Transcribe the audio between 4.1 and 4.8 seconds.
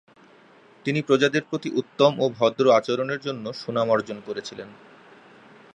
করেছিলেন।